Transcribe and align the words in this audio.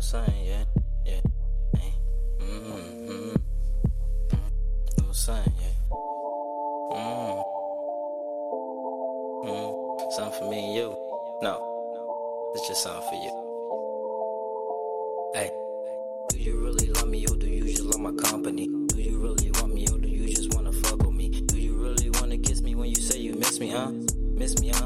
little 0.00 0.24
something, 0.24 0.46
yeah, 0.46 0.64
yeah. 1.04 1.20
Hey. 1.76 1.92
Mm-hmm. 2.40 3.10
Mm-hmm. 3.10 3.36
Little 4.96 5.14
something, 5.14 5.52
yeah. 5.60 5.74
Mm. 6.92 7.44
Mm. 9.44 10.12
Something 10.12 10.38
for 10.38 10.50
me 10.50 10.58
and 10.64 10.74
you. 10.74 10.96
No, 11.42 12.52
it's 12.54 12.68
just 12.68 12.82
something 12.82 13.08
for 13.10 13.16
you. 13.16 13.32
Hey. 15.34 15.50
Do 16.30 16.38
you 16.38 16.64
really 16.64 16.86
love 16.92 17.08
me 17.08 17.26
or 17.26 17.36
do 17.36 17.46
you 17.46 17.64
just 17.64 17.82
love 17.82 18.00
my 18.00 18.12
company? 18.22 18.68
Do 18.68 19.00
you 19.02 19.18
really 19.18 19.50
want 19.50 19.74
me 19.74 19.86
or 19.92 19.98
do 19.98 20.08
you 20.08 20.34
just 20.34 20.54
wanna 20.54 20.72
fuck 20.72 21.02
with 21.02 21.14
me? 21.14 21.28
Do 21.28 21.58
you 21.58 21.74
really 21.74 22.08
wanna 22.10 22.38
kiss 22.38 22.62
me 22.62 22.74
when 22.74 22.88
you 22.88 22.96
say 22.96 23.18
you 23.18 23.34
miss 23.34 23.60
me, 23.60 23.68
huh? 23.68 23.90
Miss 23.90 24.58
me, 24.60 24.70
huh? 24.70 24.79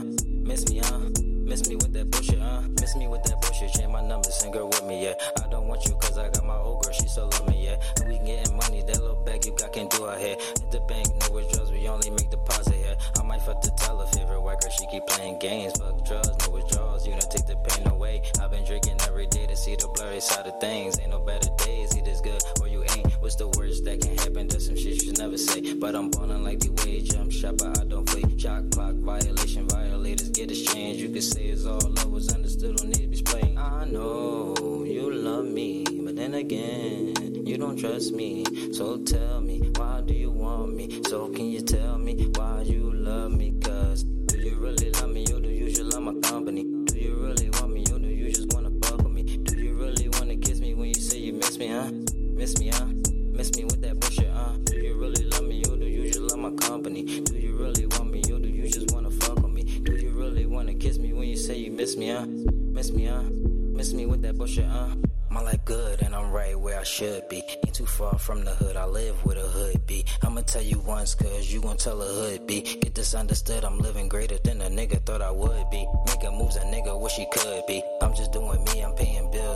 You 0.00 0.42
miss 0.42 0.68
me, 0.68 0.78
huh? 0.78 0.98
Miss 1.44 1.68
me, 1.68 1.76
with 1.76 1.92
that 1.92 2.10
bullshit, 2.10 2.38
huh? 2.38 2.62
Miss 2.80 2.96
me 2.96 3.08
with 3.08 3.22
that 3.24 3.40
bullshit, 3.42 3.72
change 3.72 3.92
my 3.92 4.00
number, 4.00 4.30
send 4.30 4.54
girl 4.54 4.68
with 4.68 4.84
me, 4.84 5.04
yeah. 5.04 5.14
I 5.44 5.48
don't 5.48 5.66
want 5.66 5.84
you 5.84 5.94
cause 5.96 6.16
I 6.16 6.30
got 6.30 6.44
my 6.44 6.56
old 6.56 6.82
girl, 6.82 6.92
she 6.92 7.06
still 7.08 7.28
love 7.28 7.46
me, 7.48 7.66
yeah. 7.66 7.76
And 8.00 8.08
we 8.08 8.18
getting 8.24 8.56
money, 8.56 8.82
that 8.86 9.00
little 9.00 9.22
bag 9.26 9.44
you 9.44 9.54
got 9.58 9.72
can't 9.72 9.90
do 9.90 10.04
her 10.04 10.18
hair. 10.18 10.36
At 10.62 10.70
the 10.70 10.80
bank, 10.88 11.08
no 11.20 11.34
withdrawals, 11.34 11.72
we 11.72 11.86
only 11.88 12.10
make 12.10 12.30
deposit 12.30 12.76
yeah. 12.80 12.94
I 13.20 13.22
might 13.22 13.42
fuck 13.42 13.60
the 13.60 13.70
teller, 13.76 14.06
favorite 14.06 14.40
white 14.40 14.60
girl, 14.60 14.70
she 14.70 14.86
keep 14.86 15.06
playing 15.06 15.38
games. 15.40 15.72
Fuck 15.78 16.06
drugs, 16.06 16.30
no 16.46 16.54
withdrawals, 16.54 17.06
you 17.06 17.12
don't 17.12 17.30
take 17.30 17.46
the 17.46 17.56
pain 17.56 17.86
away. 17.88 18.22
I've 18.40 18.50
been 18.50 18.64
drinking 18.64 18.98
every 19.06 19.26
day 19.26 19.46
to 19.46 19.56
see 19.56 19.76
the 19.76 19.88
blurry 19.88 20.20
side 20.20 20.46
of 20.46 20.60
things. 20.60 20.98
Ain't 21.00 21.10
no 21.10 21.20
better 21.20 21.50
days, 21.58 21.94
it 21.96 22.06
is 22.06 22.20
good 22.20 22.42
or 22.60 22.68
you. 22.68 22.81
What's 23.22 23.36
the 23.36 23.46
worst 23.56 23.84
that 23.84 24.00
can 24.00 24.18
happen? 24.18 24.48
That's 24.48 24.66
some 24.66 24.74
shit 24.74 24.94
you 24.94 24.98
should 24.98 25.18
never 25.18 25.38
say. 25.38 25.74
But 25.74 25.94
I'm 25.94 26.10
ballin' 26.10 26.42
like 26.42 26.58
the 26.58 26.70
way 26.82 27.00
jump 27.02 27.30
shot, 27.30 27.56
but 27.56 27.78
I 27.78 27.84
don't 27.84 28.04
play. 28.04 28.24
Shot 28.36 28.68
clock, 28.72 28.96
violation, 28.96 29.68
violators 29.68 30.30
get 30.30 30.50
exchanged. 30.50 30.98
You 30.98 31.08
could 31.08 31.22
say 31.22 31.44
it's 31.44 31.64
all 31.64 31.78
love 31.78 32.10
was 32.10 32.34
understood, 32.34 32.82
need 32.82 32.94
to 32.94 33.06
be 33.06 33.20
explained. 33.20 33.60
I 33.60 33.84
know 33.84 34.82
you 34.84 35.12
love 35.14 35.44
me, 35.44 35.84
but 36.04 36.16
then 36.16 36.34
again, 36.34 37.14
you 37.46 37.56
don't 37.58 37.78
trust 37.78 38.12
me. 38.12 38.44
So 38.72 38.98
tell 38.98 39.40
me, 39.40 39.70
why 39.76 40.00
do 40.04 40.14
you 40.14 40.32
want 40.32 40.74
me? 40.74 41.00
So 41.04 41.28
can 41.28 41.46
you 41.46 41.60
tell 41.60 41.98
me 41.98 42.26
why 42.34 42.62
you 42.62 42.92
love 42.92 43.30
me? 43.30 43.54
Cause 43.62 44.02
do 44.02 44.36
you 44.36 44.56
really 44.56 44.90
love 44.90 45.10
me 45.10 45.24
or 45.32 45.38
do 45.38 45.48
you 45.48 45.68
just 45.70 45.94
love 45.94 46.02
my 46.02 46.14
company? 46.28 46.64
Do 46.86 46.98
you 46.98 47.14
really 47.14 47.50
want 47.50 47.72
me 47.72 47.84
or 47.92 48.00
do 48.00 48.08
you 48.08 48.32
just 48.32 48.52
wanna 48.52 48.72
fuck 48.82 48.98
with 48.98 49.12
me? 49.12 49.22
Do 49.22 49.62
you 49.62 49.74
really 49.74 50.08
wanna 50.08 50.34
kiss 50.38 50.58
me 50.58 50.74
when 50.74 50.88
you 50.88 51.00
say 51.00 51.18
you 51.18 51.34
miss 51.34 51.56
me, 51.56 51.68
huh? 51.68 51.88
Miss 52.34 52.58
me, 52.58 52.70
huh? 52.70 53.01
Miss 53.32 53.50
me 53.56 53.64
with 53.64 53.80
that 53.80 53.98
bullshit, 53.98 54.30
huh? 54.30 54.52
Do 54.64 54.76
you 54.76 54.94
really 54.94 55.24
love 55.24 55.44
me 55.44 55.62
or 55.64 55.76
do 55.76 55.86
you 55.86 56.06
just 56.06 56.20
love 56.20 56.38
my 56.38 56.50
company? 56.50 57.02
Do 57.22 57.34
you 57.34 57.56
really 57.56 57.86
want 57.86 58.10
me 58.10 58.22
or 58.30 58.38
do 58.38 58.48
you 58.48 58.68
just 58.68 58.92
wanna 58.92 59.10
fuck 59.10 59.36
with 59.36 59.50
me? 59.50 59.62
Do 59.62 59.94
you 59.96 60.10
really 60.10 60.44
wanna 60.44 60.74
kiss 60.74 60.98
me 60.98 61.14
when 61.14 61.26
you 61.26 61.36
say 61.36 61.56
you 61.56 61.72
miss 61.72 61.96
me, 61.96 62.10
huh? 62.10 62.26
Miss 62.26 62.92
me, 62.92 63.06
huh? 63.06 63.22
Miss 63.22 63.94
me 63.94 64.04
with 64.04 64.20
that 64.22 64.36
bullshit, 64.36 64.66
huh? 64.66 64.94
My 65.30 65.40
life 65.40 65.64
good 65.64 66.02
and 66.02 66.14
I'm 66.14 66.30
right 66.30 66.58
where 66.60 66.78
I 66.78 66.82
should 66.82 67.26
be. 67.30 67.42
Ain't 67.64 67.74
too 67.74 67.86
far 67.86 68.18
from 68.18 68.44
the 68.44 68.50
hood, 68.50 68.76
I 68.76 68.84
live 68.84 69.24
with 69.24 69.38
a 69.38 69.48
hood 69.48 69.86
be. 69.86 70.04
I'ma 70.22 70.42
tell 70.42 70.60
you 70.60 70.80
once, 70.80 71.14
cause 71.14 71.50
you 71.50 71.62
gon' 71.62 71.78
tell 71.78 72.02
a 72.02 72.06
hood 72.06 72.46
be. 72.46 72.60
Get 72.60 72.94
this 72.94 73.14
understood, 73.14 73.64
I'm 73.64 73.78
living 73.78 74.10
greater 74.10 74.36
than 74.44 74.60
a 74.60 74.68
nigga 74.68 75.04
thought 75.06 75.22
I 75.22 75.30
would 75.30 75.70
be. 75.70 75.86
Making 76.06 76.36
moves 76.36 76.56
a 76.56 76.60
nigga 76.60 77.00
wish 77.00 77.14
he 77.14 77.26
could 77.32 77.64
be. 77.66 77.82
I'm 78.02 78.14
just 78.14 78.30
doing 78.32 78.62
me, 78.64 78.80
I'm 78.82 78.94
paying 78.94 79.30
bills 79.30 79.51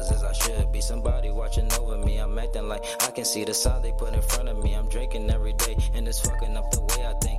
I'm 2.67 2.71
like 2.71 2.85
I 3.03 3.13
can 3.13 3.25
see 3.25 3.45
the 3.45 3.55
side 3.55 3.85
they 3.85 3.93
put 3.93 4.13
in 4.13 4.23
front 4.23 4.49
of 4.49 4.59
me. 4.65 4.75
I'm 4.75 4.89
drinking 4.89 5.31
every 5.31 5.53
day 5.53 5.77
and 5.95 6.09
it's 6.09 6.21
fucking 6.21 6.57
up 6.57 6.69
the 6.73 6.81
way 6.81 7.07
I 7.07 7.15
think. 7.23 7.39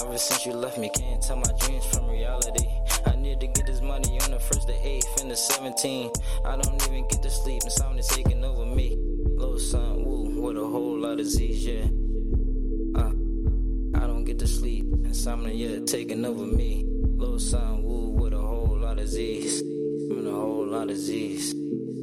Ever 0.00 0.16
since 0.16 0.46
you 0.46 0.52
left 0.52 0.78
me, 0.78 0.88
can't 0.94 1.20
tell 1.20 1.34
my 1.34 1.50
dreams 1.58 1.84
from 1.86 2.08
reality. 2.08 2.68
I 3.04 3.16
need 3.16 3.40
to 3.40 3.48
get 3.48 3.66
this 3.66 3.80
money 3.82 4.20
on 4.20 4.30
the 4.30 4.38
first, 4.38 4.68
the 4.68 4.86
eighth, 4.86 5.20
and 5.20 5.28
the 5.32 5.36
17. 5.36 6.12
I 6.44 6.56
don't 6.56 6.88
even 6.88 7.08
get 7.08 7.22
to 7.22 7.30
sleep, 7.30 7.62
and 7.62 7.72
insomnia 7.72 8.02
taking 8.04 8.44
over 8.44 8.64
me. 8.64 8.96
Little 9.34 9.58
son, 9.58 10.04
woo, 10.04 10.40
with 10.40 10.56
a 10.56 10.60
whole 10.60 10.96
lot 10.96 11.18
of 11.18 11.26
Z's, 11.26 11.66
yeah. 11.66 11.84
Uh, 12.94 13.10
I 14.00 14.06
don't 14.06 14.22
get 14.22 14.38
to 14.38 14.46
sleep, 14.46 14.84
and 14.84 15.06
insomnia 15.06 15.54
yeah 15.54 15.84
taking 15.86 16.24
over 16.24 16.46
me. 16.46 16.84
Little 17.16 17.40
son, 17.40 17.82
woo, 17.82 18.10
with 18.10 18.32
a 18.32 18.38
whole 18.38 18.78
lot 18.78 19.00
of 19.00 19.08
Z's, 19.08 19.60
with 20.08 20.24
a 20.24 20.30
whole 20.30 20.66
lot 20.66 20.88
of 20.88 20.96
Z's. 20.96 21.52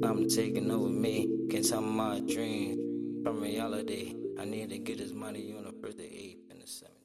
I'm 0.05 0.27
taking 0.29 0.69
over 0.69 0.87
me. 0.89 1.27
Can't 1.49 1.67
tell 1.67 1.81
my 1.81 2.19
dreams 2.19 2.79
from 3.23 3.41
reality. 3.41 4.15
I 4.39 4.45
need 4.45 4.69
to 4.69 4.77
get 4.77 4.99
this 4.99 5.13
money 5.13 5.55
on 5.57 5.65
the 5.65 5.71
birthday 5.71 6.03
8th 6.03 6.51
and 6.51 6.61
the 6.61 6.65
7th. 6.65 7.04